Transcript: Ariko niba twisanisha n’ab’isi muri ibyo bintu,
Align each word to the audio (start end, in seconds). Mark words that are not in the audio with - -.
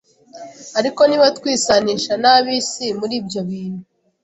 Ariko 0.79 1.01
niba 1.05 1.27
twisanisha 1.37 2.13
n’ab’isi 2.21 2.87
muri 2.99 3.13
ibyo 3.21 3.41
bintu, 3.49 3.81